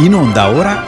In 0.00 0.14
onda 0.14 0.48
ora 0.48 0.82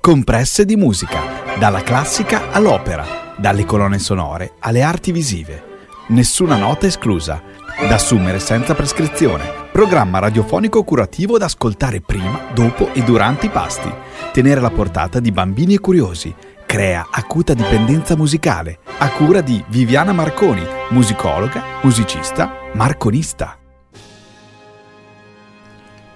Compresse 0.00 0.64
di 0.64 0.74
musica, 0.74 1.20
dalla 1.56 1.82
classica 1.82 2.50
all'opera, 2.50 3.06
dalle 3.36 3.64
colonne 3.64 4.00
sonore 4.00 4.54
alle 4.58 4.82
arti 4.82 5.12
visive. 5.12 5.62
Nessuna 6.08 6.56
nota 6.56 6.86
esclusa, 6.86 7.40
da 7.78 7.94
assumere 7.94 8.40
senza 8.40 8.74
prescrizione. 8.74 9.44
Programma 9.70 10.18
radiofonico 10.18 10.82
curativo 10.82 11.38
da 11.38 11.44
ascoltare 11.44 12.00
prima, 12.00 12.40
dopo 12.52 12.92
e 12.92 13.04
durante 13.04 13.46
i 13.46 13.50
pasti. 13.50 13.88
Tenere 14.32 14.58
alla 14.58 14.70
portata 14.70 15.20
di 15.20 15.30
bambini 15.30 15.74
e 15.74 15.78
curiosi 15.78 16.34
crea 16.74 17.06
acuta 17.08 17.54
dipendenza 17.54 18.16
musicale, 18.16 18.80
a 18.98 19.08
cura 19.12 19.40
di 19.40 19.64
Viviana 19.68 20.12
Marconi, 20.12 20.62
musicologa, 20.90 21.62
musicista, 21.84 22.52
marconista. 22.72 23.56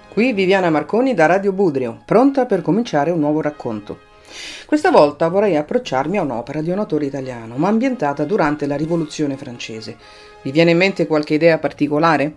Qui 0.09 0.33
Viviana 0.33 0.69
Marconi 0.69 1.15
da 1.15 1.27
Radio 1.27 1.53
Budrio, 1.53 2.03
pronta 2.05 2.45
per 2.45 2.63
cominciare 2.63 3.13
un 3.13 3.21
nuovo 3.21 3.41
racconto. 3.41 4.01
Questa 4.67 4.91
volta 4.91 5.29
vorrei 5.29 5.55
approcciarmi 5.55 6.19
a 6.19 6.23
un'opera 6.23 6.61
di 6.61 6.71
un 6.73 6.81
autore 6.81 7.07
italiano, 7.07 7.55
ma 7.55 7.69
ambientata 7.69 8.25
durante 8.25 8.67
la 8.67 8.75
Rivoluzione 8.75 9.37
francese. 9.37 9.97
Vi 10.43 10.51
viene 10.51 10.73
in 10.73 10.77
mente 10.77 11.07
qualche 11.07 11.35
idea 11.35 11.59
particolare? 11.59 12.35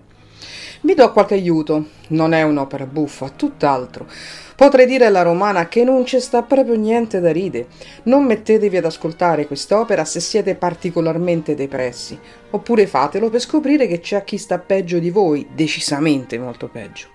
Vi 0.83 0.95
do 0.95 1.11
qualche 1.11 1.35
aiuto. 1.35 1.85
Non 2.07 2.33
è 2.33 2.41
un'opera 2.41 2.87
buffa, 2.87 3.29
tutt'altro. 3.29 4.07
Potrei 4.55 4.87
dire 4.87 5.05
alla 5.05 5.21
romana 5.21 5.67
che 5.67 5.83
non 5.83 6.05
ci 6.05 6.19
sta 6.19 6.41
proprio 6.41 6.75
niente 6.75 7.19
da 7.19 7.31
ride. 7.31 7.67
Non 8.03 8.25
mettetevi 8.25 8.77
ad 8.77 8.85
ascoltare 8.85 9.45
quest'opera 9.45 10.05
se 10.05 10.19
siete 10.19 10.55
particolarmente 10.55 11.53
depressi, 11.53 12.19
oppure 12.49 12.87
fatelo 12.87 13.29
per 13.29 13.39
scoprire 13.41 13.85
che 13.85 13.99
c'è 13.99 14.23
chi 14.23 14.37
sta 14.37 14.57
peggio 14.57 14.97
di 14.97 15.11
voi, 15.11 15.47
decisamente 15.53 16.39
molto 16.39 16.67
peggio. 16.67 17.07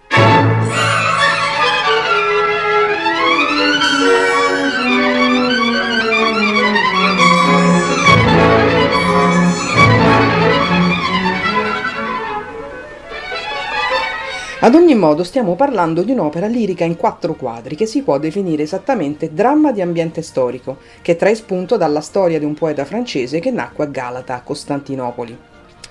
Ad 14.66 14.74
ogni 14.74 14.96
modo 14.96 15.22
stiamo 15.22 15.54
parlando 15.54 16.02
di 16.02 16.10
un'opera 16.10 16.48
lirica 16.48 16.82
in 16.82 16.96
quattro 16.96 17.36
quadri 17.36 17.76
che 17.76 17.86
si 17.86 18.02
può 18.02 18.18
definire 18.18 18.64
esattamente 18.64 19.32
dramma 19.32 19.70
di 19.70 19.80
ambiente 19.80 20.22
storico, 20.22 20.78
che 21.02 21.14
trae 21.14 21.36
spunto 21.36 21.76
dalla 21.76 22.00
storia 22.00 22.40
di 22.40 22.44
un 22.44 22.54
poeta 22.54 22.84
francese 22.84 23.38
che 23.38 23.52
nacque 23.52 23.84
a 23.84 23.86
Galata, 23.86 24.34
a 24.34 24.40
Costantinopoli. 24.40 25.38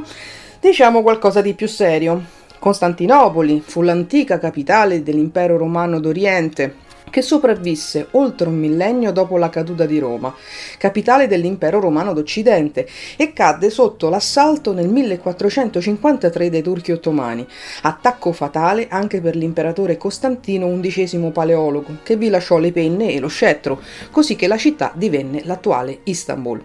Diciamo 0.61 1.01
qualcosa 1.01 1.41
di 1.41 1.55
più 1.55 1.67
serio. 1.67 2.40
Costantinopoli 2.61 3.63
fu 3.65 3.81
l'antica 3.81 4.39
capitale 4.39 5.03
dell'impero 5.03 5.57
romano 5.57 5.99
d'Oriente, 5.99 6.75
che 7.09 7.23
sopravvisse 7.23 8.09
oltre 8.11 8.49
un 8.49 8.59
millennio 8.59 9.13
dopo 9.13 9.39
la 9.39 9.49
caduta 9.49 9.87
di 9.87 9.99
Roma, 9.99 10.35
capitale 10.77 11.27
dell'impero 11.27 11.81
romano 11.81 12.13
d'Occidente, 12.13 12.87
e 13.17 13.33
cadde 13.33 13.71
sotto 13.71 14.11
l'assalto 14.11 14.75
nel 14.75 14.89
1453 14.89 16.51
dei 16.51 16.61
turchi 16.61 16.93
ottomani, 16.93 17.47
attacco 17.81 18.31
fatale 18.33 18.89
anche 18.91 19.23
per 19.23 19.37
l'imperatore 19.37 19.97
Costantino 19.97 20.71
XI 20.79 21.31
Paleologo, 21.33 21.97
che 22.03 22.17
vi 22.17 22.29
lasciò 22.29 22.59
le 22.59 22.73
penne 22.73 23.11
e 23.11 23.21
lo 23.21 23.29
scettro, 23.29 23.81
così 24.11 24.37
che 24.37 24.47
la 24.47 24.59
città 24.59 24.93
divenne 24.95 25.41
l'attuale 25.45 26.01
Istanbul. 26.05 26.63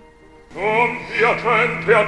Compiacente 0.53 1.93
a 1.93 2.05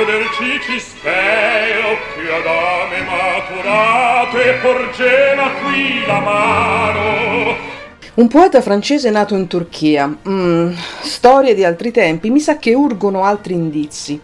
colloqui 0.00 0.04
del 0.04 0.24
cispeo 0.62 1.96
che 2.14 2.32
adame 2.32 3.02
maturato 3.02 4.38
e 4.38 4.54
porgeva 4.54 5.50
qui 5.62 6.06
la 6.06 6.20
mano 6.20 7.68
un 8.14 8.28
poeta 8.28 8.60
francese 8.60 9.08
nato 9.08 9.34
in 9.34 9.46
Turchia. 9.46 10.14
Mm, 10.28 10.72
storie 11.00 11.54
di 11.54 11.64
altri 11.64 11.90
tempi, 11.90 12.28
mi 12.28 12.40
sa 12.40 12.58
che 12.58 12.74
urgono 12.74 13.24
altri 13.24 13.54
indizi. 13.54 14.20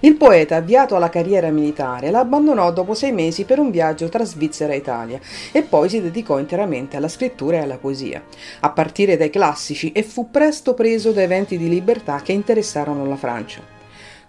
Il 0.00 0.16
poeta, 0.16 0.56
avviato 0.56 0.96
alla 0.96 1.10
carriera 1.10 1.50
militare, 1.50 2.10
la 2.10 2.20
abbandonò 2.20 2.72
dopo 2.72 2.94
sei 2.94 3.12
mesi 3.12 3.44
per 3.44 3.60
un 3.60 3.70
viaggio 3.70 4.08
tra 4.08 4.24
Svizzera 4.24 4.72
e 4.72 4.78
Italia 4.78 5.20
e 5.52 5.62
poi 5.62 5.88
si 5.88 6.00
dedicò 6.00 6.38
interamente 6.38 6.96
alla 6.96 7.08
scrittura 7.08 7.58
e 7.58 7.60
alla 7.60 7.78
poesia, 7.78 8.20
a 8.60 8.70
partire 8.70 9.16
dai 9.16 9.30
classici 9.30 9.92
e 9.92 10.02
fu 10.02 10.30
presto 10.30 10.74
preso 10.74 11.12
da 11.12 11.22
eventi 11.22 11.56
di 11.56 11.68
libertà 11.68 12.22
che 12.24 12.32
interessarono 12.32 13.06
la 13.06 13.16
Francia. 13.16 13.79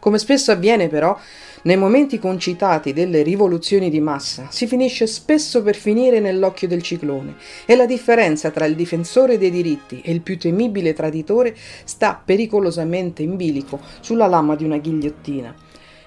Come 0.01 0.17
spesso 0.17 0.51
avviene 0.51 0.87
però, 0.87 1.15
nei 1.61 1.77
momenti 1.77 2.17
concitati 2.17 2.91
delle 2.91 3.21
rivoluzioni 3.21 3.91
di 3.91 3.99
massa 3.99 4.47
si 4.49 4.65
finisce 4.65 5.05
spesso 5.05 5.61
per 5.61 5.75
finire 5.75 6.19
nell'occhio 6.19 6.67
del 6.67 6.81
ciclone 6.81 7.35
e 7.67 7.75
la 7.75 7.85
differenza 7.85 8.49
tra 8.49 8.65
il 8.65 8.73
difensore 8.73 9.37
dei 9.37 9.51
diritti 9.51 10.01
e 10.03 10.11
il 10.11 10.21
più 10.21 10.39
temibile 10.39 10.93
traditore 10.93 11.55
sta 11.83 12.19
pericolosamente 12.25 13.21
in 13.21 13.35
bilico 13.35 13.79
sulla 13.99 14.25
lama 14.25 14.55
di 14.55 14.63
una 14.63 14.79
ghigliottina. 14.79 15.53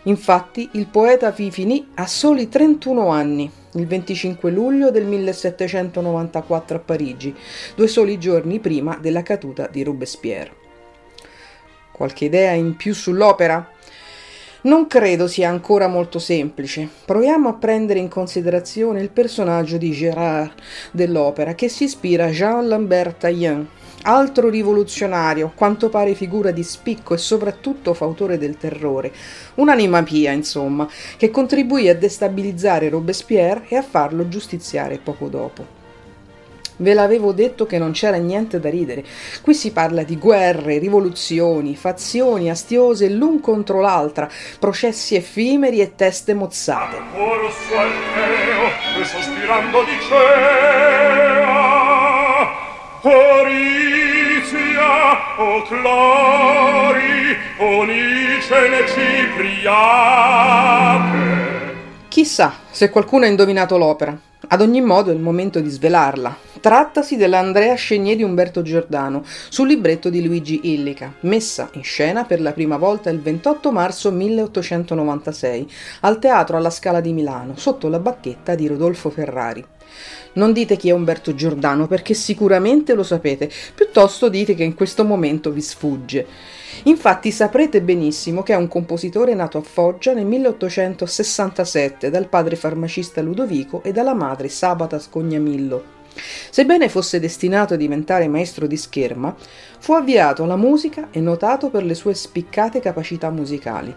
Infatti 0.03 0.71
il 0.73 0.89
poeta 0.89 1.31
finì 1.31 1.87
a 1.95 2.09
soli 2.09 2.49
31 2.49 3.11
anni, 3.11 3.49
il 3.75 3.87
25 3.87 4.51
luglio 4.51 4.91
del 4.91 5.05
1794 5.05 6.77
a 6.77 6.81
Parigi, 6.81 7.33
due 7.77 7.87
soli 7.87 8.19
giorni 8.19 8.59
prima 8.59 8.99
della 9.01 9.23
caduta 9.23 9.69
di 9.69 9.85
Robespierre. 9.85 10.63
Qualche 11.93 12.25
idea 12.25 12.51
in 12.51 12.75
più 12.75 12.93
sull'opera? 12.93 13.71
Non 14.65 14.87
credo 14.87 15.29
sia 15.29 15.51
ancora 15.51 15.89
molto 15.89 16.19
semplice. 16.19 16.89
Proviamo 17.05 17.51
a 17.51 17.53
prendere 17.53 17.99
in 17.99 18.09
considerazione 18.09 19.03
il 19.03 19.11
personaggio 19.11 19.77
di 19.77 19.91
Gérard 19.91 20.53
dell'opera 20.91 21.55
che 21.55 21.69
si 21.69 21.85
ispira 21.85 22.25
a 22.25 22.31
Jean-Lambert 22.31 23.19
Taillin, 23.19 23.69
altro 24.05 24.49
rivoluzionario, 24.49 25.53
quanto 25.55 25.91
pare 25.91 26.15
figura 26.15 26.51
di 26.51 26.63
spicco 26.63 27.13
e 27.13 27.19
soprattutto 27.19 27.93
fautore 27.93 28.39
del 28.39 28.57
terrore, 28.57 29.13
un'anima 29.57 30.03
pia, 30.03 30.33
insomma, 30.33 30.89
che 31.19 31.31
contribuì 31.31 31.91
a 31.91 31.95
destabilizzare 31.95 32.89
Robespierre 32.89 33.67
e 33.69 33.77
a 33.77 33.83
farlo 33.83 34.29
giustiziare 34.29 34.97
poco 34.97 35.29
dopo. 35.29 35.84
Ve 36.77 36.93
l'avevo 36.93 37.33
detto 37.33 37.67
che 37.67 37.79
non 37.79 37.93
c'era 37.93 38.17
niente 38.17 38.59
da 38.59 38.69
ridere. 38.69 39.05
Qui 39.43 39.55
si 39.55 39.71
parla 39.71 40.03
di 40.03 40.17
guerre, 40.17 40.79
rivoluzioni, 40.79 41.77
fazioni 41.77 42.51
astiose 42.51 43.09
l'un 43.09 43.39
contro 43.41 43.81
l'altra, 43.81 44.29
processi 44.59 45.15
effimeri 45.15 45.81
e 45.81 45.95
teste 45.95 46.35
mozzate. 46.35 46.97
Orizia, 53.03 54.17
o 55.39 55.63
Clori, 55.63 57.37
Onicene 57.59 58.87
Cipriate. 58.89 60.23
Chissà 62.09 62.63
se 62.75 62.91
qualcuno 62.91 63.25
ha 63.25 63.29
indovinato 63.29 63.79
l'opera. 63.79 64.19
Ad 64.49 64.61
ogni 64.61 64.81
modo 64.81 65.13
è 65.13 65.15
il 65.15 65.21
momento 65.21 65.61
di 65.61 65.71
svelarla. 65.71 66.37
Trattasi 66.61 67.17
dell'Andrea 67.17 67.75
Scegné 67.77 68.17
di 68.17 68.25
Umberto 68.25 68.63
Giordano, 68.63 69.23
sul 69.49 69.69
libretto 69.69 70.11
di 70.11 70.27
Luigi 70.27 70.73
Illica, 70.73 71.13
messa 71.21 71.69
in 71.75 71.85
scena 71.85 72.25
per 72.25 72.41
la 72.41 72.53
prima 72.53 72.77
volta 72.77 73.11
il 73.11 73.21
28 73.21 73.71
marzo 73.71 74.11
1896 74.11 75.71
al 76.01 76.19
Teatro 76.19 76.57
alla 76.57 76.71
Scala 76.71 77.01
di 77.01 77.13
Milano, 77.13 77.55
sotto 77.57 77.89
la 77.89 78.01
bacchetta 78.01 78.57
di 78.57 78.67
Rodolfo 78.67 79.09
Ferrari. 79.09 79.65
Non 80.35 80.53
dite 80.53 80.77
chi 80.77 80.89
è 80.89 80.93
Umberto 80.93 81.35
Giordano 81.35 81.87
perché 81.87 82.15
sicuramente 82.15 82.95
lo 82.95 83.03
sapete, 83.03 83.51
piuttosto 83.75 84.29
dite 84.29 84.55
che 84.55 84.65
in 84.65 84.75
questo 84.75 85.05
momento 85.05 85.51
vi 85.51 85.61
sfugge. 85.61 86.27
Infatti 86.85 87.31
saprete 87.31 87.81
benissimo 87.81 88.43
che 88.43 88.53
è 88.53 88.57
un 88.57 88.69
compositore 88.69 89.35
nato 89.35 89.59
a 89.59 89.63
Foggia 89.63 90.13
nel 90.13 90.27
1867 90.27 92.11
dal 92.11 92.29
padre 92.29 92.57
farmacista 92.57 93.23
Ludovico 93.23 93.83
e 93.83 93.93
dalla 93.93 94.15
madre 94.15 94.49
Sabata 94.49 94.99
Scognamillo. 94.99 95.93
Sebbene 96.51 96.89
fosse 96.89 97.19
destinato 97.19 97.75
a 97.75 97.77
diventare 97.77 98.29
maestro 98.29 98.67
di 98.67 98.77
scherma, 98.77 99.35
fu 99.79 99.95
avviato 99.95 100.45
alla 100.45 100.57
musica 100.57 101.09
e 101.11 101.21
notato 101.21 101.71
per 101.71 101.85
le 101.85 101.95
sue 101.95 102.15
spiccate 102.15 102.81
capacità 102.81 103.31
musicali. 103.31 103.95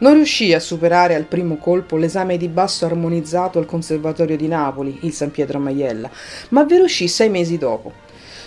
Non 0.00 0.14
riuscì 0.14 0.54
a 0.54 0.60
superare 0.60 1.14
al 1.14 1.24
primo 1.24 1.58
colpo 1.58 1.98
l'esame 1.98 2.38
di 2.38 2.48
basso 2.48 2.86
armonizzato 2.86 3.58
al 3.58 3.66
Conservatorio 3.66 4.34
di 4.34 4.48
Napoli, 4.48 5.00
il 5.02 5.12
San 5.12 5.30
Pietro 5.30 5.58
Maiella, 5.58 6.08
ma 6.50 6.64
vi 6.64 6.76
riuscì 6.76 7.06
sei 7.06 7.28
mesi 7.28 7.58
dopo. 7.58 7.92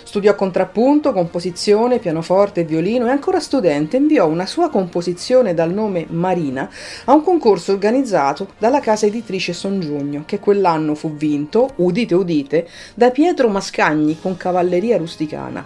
Studiò 0.02 0.34
contrappunto, 0.34 1.12
composizione, 1.12 2.00
pianoforte 2.00 2.62
e 2.62 2.64
violino 2.64 3.06
e 3.06 3.10
ancora 3.10 3.38
studente 3.38 3.96
inviò 3.96 4.26
una 4.26 4.46
sua 4.46 4.68
composizione 4.68 5.54
dal 5.54 5.72
nome 5.72 6.06
Marina 6.08 6.68
a 7.04 7.12
un 7.12 7.22
concorso 7.22 7.70
organizzato 7.70 8.48
dalla 8.58 8.80
casa 8.80 9.06
editrice 9.06 9.52
Son 9.52 9.78
Giugno, 9.78 10.24
che 10.26 10.40
quell'anno 10.40 10.96
fu 10.96 11.14
vinto, 11.14 11.70
udite 11.76 12.16
udite, 12.16 12.68
da 12.94 13.10
Pietro 13.10 13.48
Mascagni 13.48 14.18
con 14.20 14.36
cavalleria 14.36 14.96
rusticana 14.96 15.64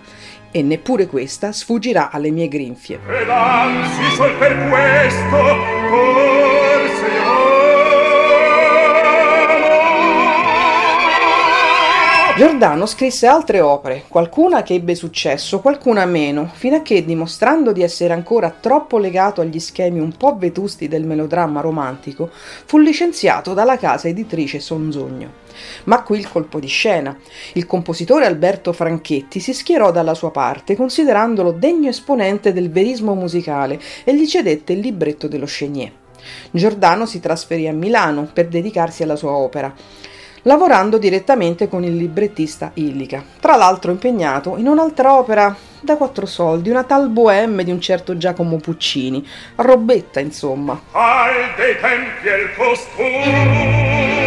e 0.50 0.62
neppure 0.62 1.06
questa 1.06 1.52
sfuggirà 1.52 2.11
alle 2.11 2.31
mie 2.31 2.49
grinfie. 2.49 2.99
Giordano 12.49 12.87
scrisse 12.87 13.27
altre 13.27 13.61
opere, 13.61 14.05
qualcuna 14.09 14.62
che 14.62 14.73
ebbe 14.73 14.95
successo, 14.95 15.61
qualcuna 15.61 16.06
meno, 16.06 16.50
fino 16.55 16.77
a 16.77 16.81
che, 16.81 17.05
dimostrando 17.05 17.73
di 17.73 17.83
essere 17.83 18.15
ancora 18.15 18.49
troppo 18.59 18.97
legato 18.97 19.43
agli 19.43 19.61
schemi 19.61 20.00
un 20.00 20.17
po' 20.17 20.35
vetusti 20.39 20.89
del 20.89 21.05
melodramma 21.05 21.61
romantico, 21.61 22.31
fu 22.33 22.79
licenziato 22.79 23.53
dalla 23.53 23.77
casa 23.77 24.09
editrice 24.09 24.61
Sonzogno. 24.61 25.31
Ma 25.85 26.03
qui 26.03 26.21
il 26.21 26.31
colpo 26.31 26.59
di 26.59 26.69
scena. 26.69 27.15
Il 27.53 27.67
compositore 27.67 28.25
Alberto 28.25 28.73
Franchetti 28.73 29.41
si 29.41 29.53
schierò 29.53 29.91
dalla 29.91 30.15
sua 30.15 30.31
parte, 30.31 30.75
considerandolo 30.75 31.53
degno 31.53 31.91
esponente 31.91 32.55
del 32.55 32.71
verismo 32.71 33.15
musicale, 33.15 33.79
e 34.05 34.17
gli 34.17 34.27
cedette 34.27 34.73
il 34.73 34.79
libretto 34.79 35.29
dello 35.29 35.47
Chenier. 35.47 35.93
Giordano 36.51 37.05
si 37.05 37.21
trasferì 37.21 37.69
a 37.69 37.75
Milano 37.75 38.27
per 38.33 38.49
dedicarsi 38.49 39.03
alla 39.03 39.17
sua 39.17 39.33
opera 39.33 39.73
lavorando 40.43 40.99
direttamente 40.99 41.69
con 41.69 41.85
il 41.85 41.96
librettista 41.96 42.70
Illica, 42.75 43.23
tra 43.40 43.56
l'altro 43.56 43.90
impegnato 43.90 44.56
in 44.56 44.69
un'altra 44.69 45.17
opera 45.17 45.55
da 45.81 45.96
quattro 45.96 46.26
soldi, 46.26 46.70
una 46.70 46.85
tal 46.85 47.08
bohème 47.08 47.64
di 47.64 47.70
un 47.70 47.81
certo 47.81 48.17
Giacomo 48.17 48.56
Puccini, 48.56 49.26
robetta 49.56 50.20
insomma. 50.20 50.81
Al 50.93 51.55
dei 51.56 51.79
tempi 51.81 52.26
il 52.26 52.55
costume 52.56 54.18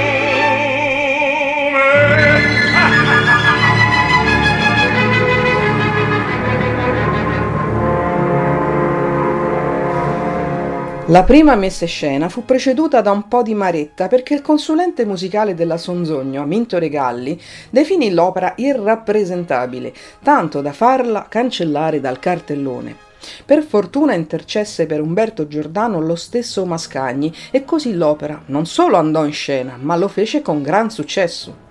La 11.11 11.23
prima 11.23 11.55
messa 11.55 11.83
in 11.83 11.89
scena 11.89 12.29
fu 12.29 12.45
preceduta 12.45 13.01
da 13.01 13.11
un 13.11 13.27
po' 13.27 13.41
di 13.41 13.53
maretta 13.53 14.07
perché 14.07 14.33
il 14.33 14.41
consulente 14.41 15.03
musicale 15.03 15.53
della 15.53 15.75
Sonzogno, 15.75 16.41
Aminto 16.41 16.79
Regalli, 16.79 17.37
definì 17.69 18.13
l'opera 18.13 18.53
irrappresentabile, 18.55 19.91
tanto 20.23 20.61
da 20.61 20.71
farla 20.71 21.25
cancellare 21.27 21.99
dal 21.99 22.17
cartellone. 22.17 22.95
Per 23.43 23.61
fortuna 23.61 24.13
intercesse 24.13 24.85
per 24.85 25.01
Umberto 25.01 25.47
Giordano 25.47 25.99
lo 25.99 26.15
stesso 26.15 26.65
Mascagni 26.65 27.35
e 27.51 27.65
così 27.65 27.93
l'opera 27.93 28.43
non 28.45 28.65
solo 28.65 28.95
andò 28.95 29.25
in 29.25 29.33
scena, 29.33 29.77
ma 29.77 29.97
lo 29.97 30.07
fece 30.07 30.41
con 30.41 30.61
gran 30.61 30.89
successo. 30.89 31.70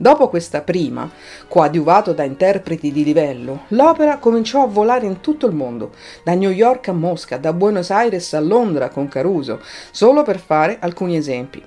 Dopo 0.00 0.28
questa 0.28 0.60
prima, 0.60 1.10
coadiuvato 1.48 2.12
da 2.12 2.22
interpreti 2.22 2.92
di 2.92 3.02
livello, 3.02 3.64
l'opera 3.68 4.18
cominciò 4.18 4.62
a 4.62 4.68
volare 4.68 5.06
in 5.06 5.20
tutto 5.20 5.46
il 5.46 5.56
mondo, 5.56 5.90
da 6.22 6.34
New 6.34 6.50
York 6.50 6.86
a 6.86 6.92
Mosca, 6.92 7.36
da 7.36 7.52
Buenos 7.52 7.90
Aires 7.90 8.32
a 8.32 8.38
Londra 8.38 8.90
con 8.90 9.08
Caruso, 9.08 9.60
solo 9.90 10.22
per 10.22 10.38
fare 10.38 10.76
alcuni 10.78 11.16
esempi. 11.16 11.60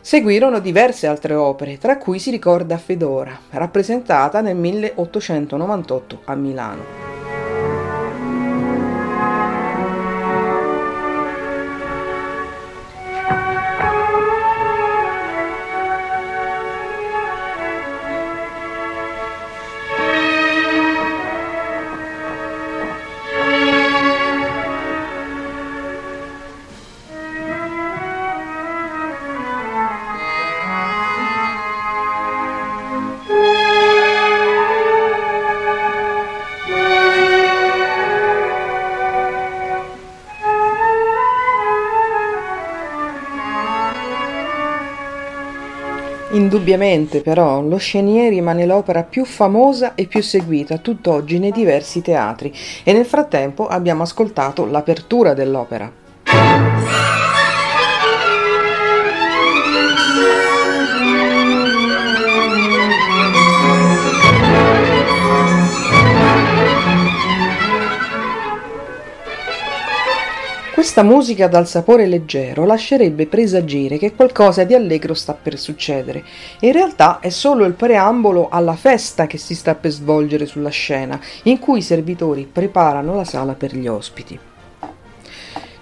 Seguirono 0.00 0.60
diverse 0.60 1.08
altre 1.08 1.34
opere, 1.34 1.76
tra 1.78 1.98
cui 1.98 2.20
si 2.20 2.30
ricorda 2.30 2.78
Fedora, 2.78 3.36
rappresentata 3.50 4.40
nel 4.40 4.54
1898 4.54 6.20
a 6.26 6.34
Milano. 6.36 7.13
Indubbiamente 46.54 47.20
però 47.20 47.60
lo 47.62 47.78
Chenier 47.80 48.30
rimane 48.30 48.64
l'opera 48.64 49.02
più 49.02 49.24
famosa 49.24 49.96
e 49.96 50.06
più 50.06 50.22
seguita 50.22 50.78
tutt'oggi 50.78 51.40
nei 51.40 51.50
diversi 51.50 52.00
teatri 52.00 52.54
e 52.84 52.92
nel 52.92 53.06
frattempo 53.06 53.66
abbiamo 53.66 54.04
ascoltato 54.04 54.64
l'apertura 54.64 55.34
dell'opera. 55.34 56.03
Questa 70.84 71.02
musica 71.02 71.48
dal 71.48 71.66
sapore 71.66 72.06
leggero 72.06 72.66
lascerebbe 72.66 73.26
presagire 73.26 73.96
che 73.96 74.14
qualcosa 74.14 74.64
di 74.64 74.74
allegro 74.74 75.14
sta 75.14 75.32
per 75.32 75.58
succedere. 75.58 76.22
In 76.60 76.72
realtà 76.72 77.20
è 77.20 77.30
solo 77.30 77.64
il 77.64 77.72
preambolo 77.72 78.50
alla 78.50 78.76
festa 78.76 79.26
che 79.26 79.38
si 79.38 79.54
sta 79.54 79.74
per 79.76 79.92
svolgere 79.92 80.44
sulla 80.44 80.68
scena, 80.68 81.18
in 81.44 81.58
cui 81.58 81.78
i 81.78 81.82
servitori 81.82 82.46
preparano 82.46 83.14
la 83.14 83.24
sala 83.24 83.54
per 83.54 83.74
gli 83.74 83.86
ospiti. 83.86 84.38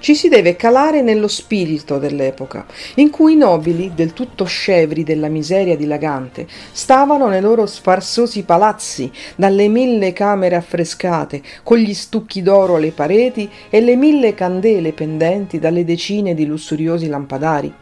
Ci 0.03 0.17
si 0.17 0.29
deve 0.29 0.57
calare 0.57 1.01
nello 1.01 1.29
spirito 1.29 1.99
dell'epoca, 1.99 2.67
in 2.97 3.09
cui 3.09 3.35
i 3.35 3.37
nobili, 3.37 3.93
del 3.95 4.13
tutto 4.13 4.43
scevri 4.43 5.05
della 5.05 5.29
miseria 5.29 5.77
dilagante, 5.77 6.45
stavano 6.73 7.29
nei 7.29 7.41
loro 7.41 7.67
sfarzosi 7.67 8.43
palazzi, 8.43 9.09
dalle 9.37 9.69
mille 9.69 10.13
camere 10.13 10.57
affrescate, 10.57 11.41
con 11.63 11.77
gli 11.77 11.95
stucchi 11.95 12.43
d'oro 12.43 12.75
alle 12.75 12.91
pareti 12.91 13.49
e 13.71 13.81
le 13.81 13.95
mille 13.95 14.35
candele 14.35 14.93
pendenti 14.93 15.61
dalle 15.61 15.85
decine 15.85 16.35
di 16.35 16.47
lussuriosi 16.47 17.07
lampadari 17.07 17.73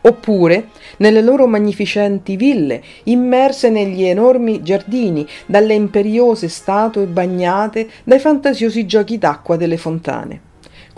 oppure 0.00 0.70
nelle 0.96 1.22
loro 1.22 1.46
magnificenti 1.46 2.34
ville, 2.34 2.82
immerse 3.04 3.70
negli 3.70 4.02
enormi 4.02 4.62
giardini, 4.62 5.24
dalle 5.46 5.74
imperiose 5.74 6.48
statue 6.48 7.06
bagnate 7.06 7.88
dai 8.02 8.18
fantasiosi 8.18 8.84
giochi 8.84 9.18
d'acqua 9.18 9.56
delle 9.56 9.76
fontane. 9.76 10.46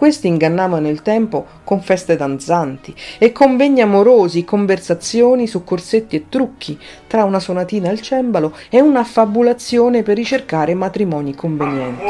Questi 0.01 0.29
ingannavano 0.29 0.89
il 0.89 1.03
tempo 1.03 1.45
con 1.63 1.83
feste 1.83 2.17
danzanti 2.17 2.95
e 3.19 3.33
convegni 3.33 3.83
amorosi, 3.83 4.45
conversazioni 4.45 5.47
su 5.47 5.63
corsetti 5.63 6.17
e 6.17 6.25
trucchi, 6.31 6.81
tra 7.07 7.25
una 7.25 7.39
sonatina 7.39 7.91
al 7.91 8.01
cembalo 8.01 8.57
e 8.71 8.81
una 8.81 9.05
fabulazione 9.05 10.03
per 10.03 10.17
ricercare 10.17 10.73
matrimoni 10.73 11.35
convenienti. 11.35 12.03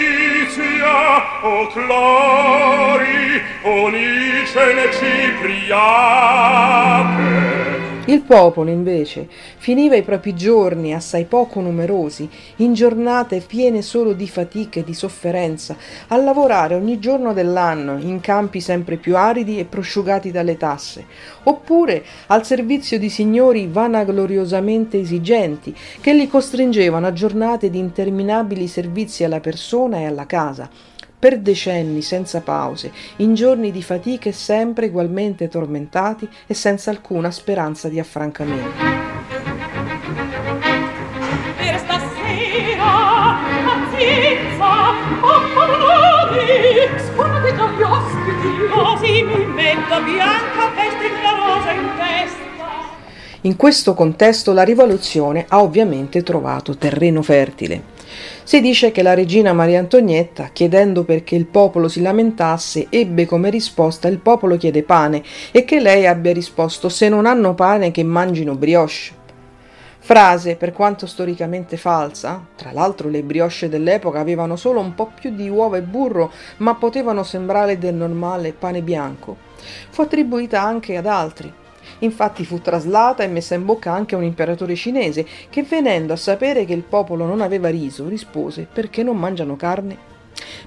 o 1.42 1.66
Clari, 1.66 3.42
Onicene 3.62 4.90
Cipriate 4.90 6.39
il 8.10 8.22
popolo, 8.22 8.70
invece, 8.70 9.28
finiva 9.28 9.94
i 9.94 10.02
propri 10.02 10.34
giorni 10.34 10.92
assai 10.92 11.24
poco 11.26 11.60
numerosi, 11.60 12.28
in 12.56 12.72
giornate 12.72 13.40
piene 13.40 13.82
solo 13.82 14.12
di 14.12 14.26
fatica 14.26 14.80
e 14.80 14.84
di 14.84 14.94
sofferenza, 14.94 15.76
a 16.08 16.16
lavorare 16.16 16.74
ogni 16.74 16.98
giorno 16.98 17.32
dell'anno 17.32 17.98
in 17.98 18.20
campi 18.20 18.60
sempre 18.60 18.96
più 18.96 19.16
aridi 19.16 19.58
e 19.58 19.64
prosciugati 19.64 20.30
dalle 20.30 20.56
tasse, 20.56 21.06
oppure 21.44 22.04
al 22.26 22.44
servizio 22.44 22.98
di 22.98 23.08
signori 23.08 23.68
vanagloriosamente 23.70 24.98
esigenti, 24.98 25.74
che 26.00 26.12
li 26.12 26.26
costringevano 26.28 27.06
a 27.06 27.12
giornate 27.12 27.70
di 27.70 27.78
interminabili 27.78 28.66
servizi 28.66 29.24
alla 29.24 29.40
persona 29.40 29.98
e 29.98 30.06
alla 30.06 30.26
casa, 30.26 30.68
per 31.20 31.38
decenni 31.38 32.00
senza 32.00 32.40
pause, 32.40 32.90
in 33.16 33.34
giorni 33.34 33.70
di 33.70 33.82
fatiche 33.82 34.32
sempre 34.32 34.86
ugualmente 34.86 35.48
tormentati 35.48 36.26
e 36.46 36.54
senza 36.54 36.90
alcuna 36.90 37.30
speranza 37.30 37.90
di 37.90 38.00
affrancamento. 38.00 38.78
Per 41.58 41.78
stasera, 41.78 43.36
pazienza, 43.66 44.70
sguardate 46.96 47.54
già 47.54 47.70
gli 47.70 47.82
ospiti, 47.82 48.48
così 48.72 49.22
mi 49.22 49.44
metto 49.44 50.02
bianca, 50.02 50.70
veste 50.74 51.06
in 51.06 51.22
la 51.22 51.34
rosa 51.36 51.72
In 53.42 53.56
questo 53.56 53.92
contesto 53.92 54.54
la 54.54 54.62
rivoluzione 54.62 55.44
ha 55.48 55.60
ovviamente 55.60 56.22
trovato 56.22 56.76
terreno 56.78 57.20
fertile. 57.20 57.98
Si 58.42 58.60
dice 58.60 58.90
che 58.90 59.02
la 59.02 59.14
regina 59.14 59.52
Maria 59.52 59.78
Antonietta, 59.78 60.50
chiedendo 60.52 61.04
perché 61.04 61.36
il 61.36 61.46
popolo 61.46 61.88
si 61.88 62.02
lamentasse, 62.02 62.86
ebbe 62.90 63.26
come 63.26 63.50
risposta 63.50 64.08
il 64.08 64.18
popolo 64.18 64.56
chiede 64.56 64.82
pane 64.82 65.22
e 65.50 65.64
che 65.64 65.80
lei 65.80 66.06
abbia 66.06 66.32
risposto 66.32 66.88
se 66.88 67.08
non 67.08 67.26
hanno 67.26 67.54
pane 67.54 67.90
che 67.90 68.02
mangino 68.02 68.54
brioche. 68.54 69.18
Frase, 70.02 70.56
per 70.56 70.72
quanto 70.72 71.06
storicamente 71.06 71.76
falsa, 71.76 72.44
tra 72.56 72.72
l'altro 72.72 73.08
le 73.08 73.22
brioche 73.22 73.68
dell'epoca 73.68 74.18
avevano 74.18 74.56
solo 74.56 74.80
un 74.80 74.94
po' 74.94 75.12
più 75.14 75.30
di 75.30 75.48
uova 75.48 75.76
e 75.76 75.82
burro, 75.82 76.32
ma 76.58 76.74
potevano 76.74 77.22
sembrare 77.22 77.78
del 77.78 77.94
normale 77.94 78.52
pane 78.52 78.82
bianco, 78.82 79.36
fu 79.90 80.00
attribuita 80.00 80.60
anche 80.62 80.96
ad 80.96 81.06
altri, 81.06 81.52
Infatti 82.00 82.44
fu 82.44 82.60
traslata 82.60 83.22
e 83.22 83.28
messa 83.28 83.54
in 83.54 83.64
bocca 83.64 83.92
anche 83.92 84.14
a 84.14 84.18
un 84.18 84.24
imperatore 84.24 84.74
cinese 84.74 85.26
che 85.48 85.62
venendo 85.62 86.12
a 86.12 86.16
sapere 86.16 86.64
che 86.64 86.74
il 86.74 86.82
popolo 86.82 87.24
non 87.24 87.40
aveva 87.40 87.68
riso 87.68 88.08
rispose 88.08 88.66
perché 88.70 89.02
non 89.02 89.16
mangiano 89.16 89.56
carne? 89.56 90.08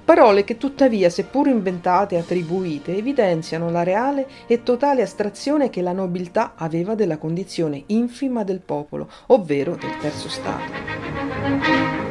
Parole 0.04 0.44
che 0.44 0.58
tuttavia, 0.58 1.10
seppur 1.10 1.48
inventate 1.48 2.16
e 2.16 2.20
attribuite, 2.20 2.96
evidenziano 2.96 3.72
la 3.72 3.84
reale 3.84 4.28
e 4.48 4.62
totale 4.62 5.02
astrazione 5.02 5.70
che 5.70 5.82
la 5.82 5.94
nobiltà 5.94 6.54
aveva 6.56 6.94
della 6.96 7.18
condizione 7.18 7.84
infima 7.88 8.44
del 8.44 8.60
popolo, 8.60 9.10
ovvero 9.28 9.76
del 9.76 9.98
terzo 10.00 10.30
Stato. 10.30 12.03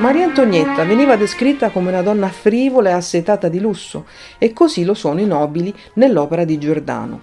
Maria 0.00 0.24
Antonietta 0.24 0.82
veniva 0.84 1.14
descritta 1.14 1.68
come 1.68 1.90
una 1.90 2.00
donna 2.00 2.28
frivola 2.30 2.88
e 2.88 2.92
assetata 2.92 3.48
di 3.48 3.60
lusso, 3.60 4.06
e 4.38 4.54
così 4.54 4.82
lo 4.82 4.94
sono 4.94 5.20
i 5.20 5.26
nobili 5.26 5.74
nell'opera 5.94 6.44
di 6.44 6.56
Giordano. 6.56 7.20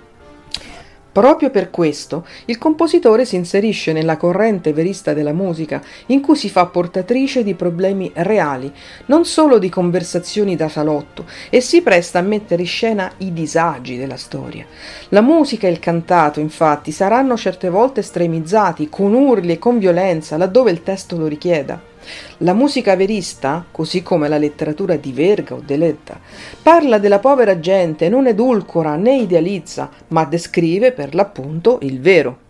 Proprio 1.12 1.50
per 1.50 1.72
questo 1.72 2.24
il 2.46 2.60
compositore 2.60 3.26
si 3.26 3.36
inserisce 3.36 3.94
nella 3.94 4.16
corrente 4.16 4.74
verista 4.74 5.14
della 5.14 5.34
musica, 5.34 5.82
in 6.08 6.22
cui 6.22 6.36
si 6.36 6.52
fa 6.52 6.68
portatrice 6.68 7.44
di 7.44 7.56
problemi 7.56 8.12
reali, 8.14 8.72
non 9.08 9.26
solo 9.26 9.58
di 9.58 9.70
conversazioni 9.70 10.56
da 10.56 10.70
salotto, 10.70 11.26
e 11.50 11.62
si 11.62 11.82
presta 11.82 12.20
a 12.20 12.22
mettere 12.22 12.62
in 12.62 12.68
scena 12.68 13.12
i 13.18 13.34
disagi 13.34 13.98
della 13.98 14.18
storia. 14.18 14.68
La 15.10 15.22
musica 15.22 15.66
e 15.66 15.72
il 15.72 15.80
cantato, 15.80 16.40
infatti, 16.40 16.92
saranno 16.92 17.36
certe 17.38 17.70
volte 17.70 18.02
estremizzati, 18.02 18.88
con 18.88 19.16
urli 19.16 19.54
e 19.54 19.58
con 19.58 19.80
violenza, 19.80 20.38
laddove 20.38 20.70
il 20.70 20.84
testo 20.84 21.18
lo 21.18 21.26
richieda. 21.26 21.96
La 22.40 22.54
musica 22.54 22.96
verista, 22.96 23.66
così 23.72 24.02
come 24.04 24.28
la 24.28 24.38
letteratura 24.38 24.96
di 24.96 25.12
Verga 25.12 25.56
o 25.56 25.62
Deletta, 25.66 26.20
parla 26.62 26.98
della 26.98 27.20
povera 27.20 27.60
gente, 27.60 28.10
non 28.10 28.28
edulcora 28.28 28.96
né 28.96 29.18
idealizza, 29.18 29.90
ma 30.10 30.26
descrive 30.26 30.92
per 30.92 31.16
l'appunto 31.16 31.80
il 31.82 32.00
vero. 32.00 32.46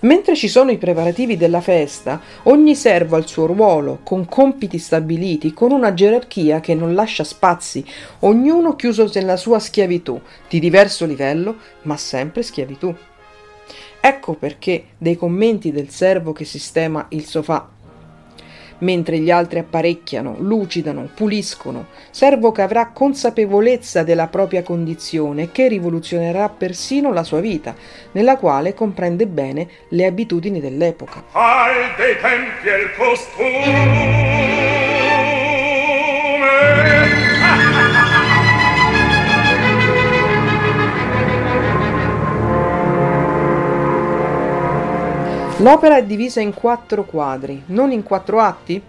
Mentre 0.00 0.34
ci 0.34 0.48
sono 0.48 0.70
i 0.70 0.78
preparativi 0.78 1.36
della 1.36 1.60
festa, 1.60 2.20
ogni 2.44 2.74
servo 2.74 3.16
ha 3.16 3.18
il 3.18 3.26
suo 3.26 3.46
ruolo, 3.46 4.00
con 4.02 4.26
compiti 4.26 4.78
stabiliti, 4.78 5.52
con 5.52 5.72
una 5.72 5.92
gerarchia 5.92 6.60
che 6.60 6.74
non 6.74 6.94
lascia 6.94 7.24
spazi, 7.24 7.84
ognuno 8.20 8.76
chiuso 8.76 9.10
nella 9.12 9.36
sua 9.36 9.58
schiavitù, 9.58 10.18
di 10.48 10.58
diverso 10.58 11.04
livello, 11.04 11.56
ma 11.82 11.96
sempre 11.96 12.42
schiavitù. 12.42 12.94
Ecco 14.00 14.34
perché 14.34 14.84
dei 14.96 15.16
commenti 15.16 15.72
del 15.72 15.90
servo 15.90 16.32
che 16.32 16.44
sistema 16.44 17.06
il 17.10 17.26
sofà 17.26 17.68
mentre 18.78 19.18
gli 19.18 19.30
altri 19.30 19.58
apparecchiano, 19.60 20.36
lucidano, 20.38 21.08
puliscono, 21.14 21.86
servo 22.10 22.52
che 22.52 22.62
avrà 22.62 22.88
consapevolezza 22.88 24.02
della 24.02 24.28
propria 24.28 24.62
condizione 24.62 25.44
e 25.44 25.52
che 25.52 25.68
rivoluzionerà 25.68 26.48
persino 26.48 27.12
la 27.12 27.24
sua 27.24 27.40
vita, 27.40 27.74
nella 28.12 28.36
quale 28.36 28.74
comprende 28.74 29.26
bene 29.26 29.68
le 29.88 30.06
abitudini 30.06 30.60
dell'epoca. 30.60 31.24
Al 31.32 31.94
dei 31.96 32.16
tempi 32.20 32.68
il 32.68 32.90
costume 32.96 34.57
L'opera 45.60 45.96
è 45.96 46.04
divisa 46.04 46.40
in 46.40 46.54
quattro 46.54 47.04
quadri, 47.04 47.64
non 47.66 47.90
in 47.90 48.04
quattro 48.04 48.38
atti? 48.38 48.80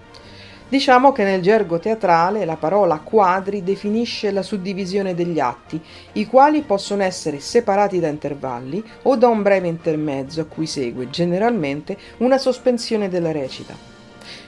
Diciamo 0.69 1.11
che 1.11 1.23
nel 1.23 1.41
gergo 1.41 1.79
teatrale 1.79 2.45
la 2.45 2.57
parola 2.57 2.99
quadri 2.99 3.63
definisce 3.63 4.29
la 4.29 4.43
suddivisione 4.43 5.15
degli 5.15 5.39
atti, 5.39 5.81
i 6.13 6.27
quali 6.27 6.61
possono 6.61 7.01
essere 7.01 7.39
separati 7.39 7.99
da 7.99 8.07
intervalli 8.07 8.83
o 9.01 9.15
da 9.15 9.29
un 9.29 9.41
breve 9.41 9.67
intermezzo 9.67 10.41
a 10.41 10.45
cui 10.45 10.67
segue 10.67 11.09
generalmente 11.09 11.97
una 12.17 12.37
sospensione 12.37 13.09
della 13.09 13.31
recita. 13.31 13.73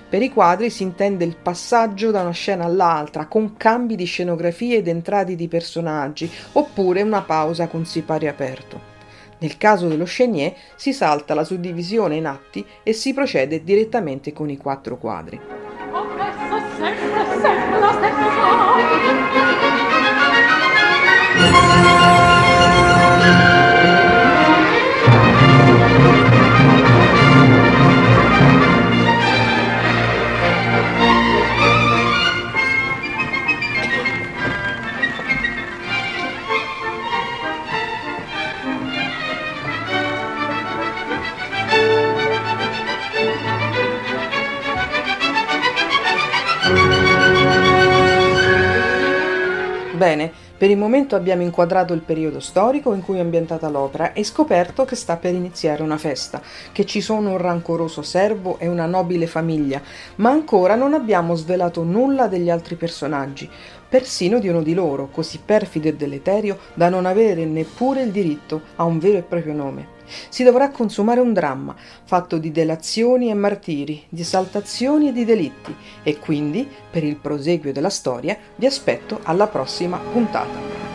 Per 0.08 0.22
i 0.22 0.30
quadri 0.30 0.70
si 0.70 0.84
intende 0.84 1.26
il 1.26 1.38
passaggio 1.42 2.12
da 2.12 2.22
una 2.22 2.30
scena 2.30 2.66
all'altra 2.66 3.26
con 3.26 3.58
cambi 3.58 3.96
di 3.96 4.06
scenografie 4.06 4.78
ed 4.78 4.88
entrati 4.88 5.36
di 5.36 5.48
personaggi, 5.48 6.32
oppure 6.52 7.02
una 7.02 7.24
pausa 7.24 7.66
con 7.66 7.84
sipario 7.84 8.30
aperto. 8.30 8.71
Nel 9.42 9.58
caso 9.58 9.88
dello 9.88 10.06
Chenier 10.06 10.54
si 10.76 10.94
salta 10.94 11.34
la 11.34 11.44
suddivisione 11.44 12.16
in 12.16 12.28
atti 12.28 12.64
e 12.84 12.94
si 12.94 13.12
procede 13.12 13.64
direttamente 13.64 14.34
con 14.34 14.52
i 14.52 14.58
quattro 14.58 14.98
quadri. 14.98 15.40
Bene, 50.02 50.32
per 50.58 50.72
il 50.72 50.80
momento 50.80 51.16
abbiamo 51.16 51.44
inquadrato 51.44 51.94
il 51.94 52.02
periodo 52.02 52.40
storico 52.40 52.92
in 52.96 53.04
cui 53.04 53.18
è 53.18 53.20
ambientata 53.20 53.70
l'opera 53.70 54.14
e 54.14 54.24
scoperto 54.24 54.84
che 54.84 54.96
sta 54.96 55.16
per 55.18 55.36
iniziare 55.36 55.84
una 55.84 56.00
festa, 56.00 56.42
che 56.72 56.88
ci 56.88 57.02
sono 57.02 57.30
un 57.30 57.38
rancoroso 57.38 58.02
servo 58.02 58.58
e 58.58 58.68
una 58.68 58.88
nobile 58.88 59.28
famiglia, 59.28 59.80
ma 60.16 60.32
ancora 60.32 60.74
non 60.74 60.96
abbiamo 60.96 61.36
svelato 61.36 61.84
nulla 61.84 62.26
degli 62.26 62.50
altri 62.50 62.74
personaggi, 62.74 63.48
persino 63.88 64.40
di 64.40 64.48
uno 64.48 64.64
di 64.64 64.74
loro, 64.74 65.08
così 65.12 65.40
perfido 65.46 65.88
e 65.88 65.94
deleterio 65.94 66.58
da 66.74 66.90
non 66.90 67.06
avere 67.06 67.46
neppure 67.46 68.02
il 68.02 68.10
diritto 68.10 68.60
a 68.78 68.86
un 68.86 68.98
vero 68.98 69.20
e 69.20 69.22
proprio 69.22 69.54
nome 69.54 70.00
si 70.30 70.44
dovrà 70.44 70.70
consumare 70.70 71.20
un 71.20 71.34
dramma 71.34 71.76
fatto 72.04 72.38
di 72.38 72.52
delazioni 72.52 73.30
e 73.30 73.34
martiri, 73.34 74.04
di 74.10 74.22
esaltazioni 74.22 75.10
e 75.10 75.12
di 75.14 75.26
delitti 75.26 75.76
e 76.04 76.18
quindi, 76.20 76.68
per 76.90 77.04
il 77.04 77.16
proseguio 77.16 77.74
della 77.74 77.90
storia, 77.90 78.38
vi 78.56 78.66
aspetto 78.66 79.20
alla 79.24 79.48
prossima 79.48 79.98
puntata. 79.98 80.91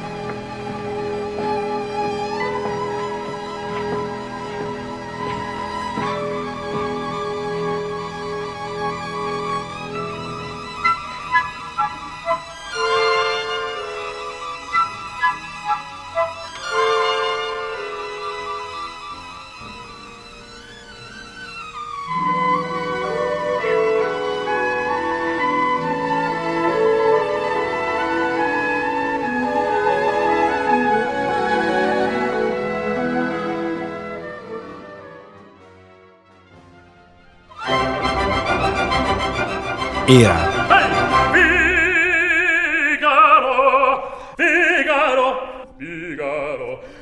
Era 40.08 40.54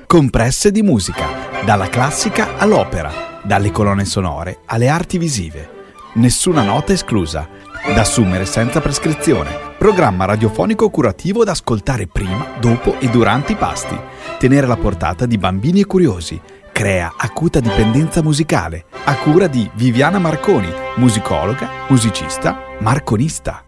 Compresse 0.07 0.71
di 0.71 0.83
musica, 0.83 1.27
dalla 1.65 1.89
classica 1.89 2.57
all'opera, 2.57 3.41
dalle 3.43 3.73
colonne 3.73 4.05
sonore 4.05 4.61
alle 4.67 4.89
arti 4.89 5.19
visive. 5.19 5.71
Nessuna 6.15 6.63
nota 6.63 6.93
esclusa, 6.93 7.49
da 7.93 8.03
assumere 8.03 8.47
senza 8.47 8.81
prescrizione. 8.81 9.51
Programma 9.77 10.25
radiofonico 10.25 10.89
curativo 10.89 11.43
da 11.43 11.51
ascoltare 11.51 12.07
prima, 12.07 12.47
dopo 12.61 12.99
e 13.01 13.09
durante 13.09 13.53
i 13.53 13.57
pasti. 13.57 13.99
Tenere 14.39 14.67
alla 14.67 14.77
portata 14.77 15.27
di 15.27 15.37
bambini 15.37 15.81
e 15.81 15.87
curiosi. 15.87 16.41
Crea 16.75 17.15
acuta 17.17 17.61
dipendenza 17.61 18.21
musicale, 18.21 18.87
a 19.05 19.17
cura 19.19 19.47
di 19.47 19.71
Viviana 19.75 20.19
Marconi, 20.19 20.69
musicologa, 20.97 21.69
musicista, 21.89 22.59
marconista. 22.81 23.65